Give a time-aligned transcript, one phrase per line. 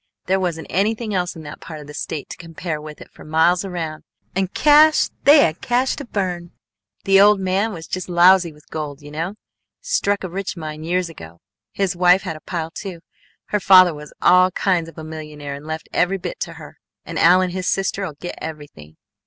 [0.25, 3.23] There wasn't anything else in that part of the State to compare with it for
[3.23, 4.01] miles around.
[4.35, 5.11] And cahs!
[5.25, 6.53] They had cahs to burn!
[7.03, 9.35] The old man was just lousy with gold, you know;
[9.79, 11.39] struck a rich mine years ago.
[11.71, 13.01] His wife had a pile, too.
[13.49, 17.19] Her father was all kinds of a millionaire and left every bit to her; and
[17.19, 18.97] Al and his sister'll get everything.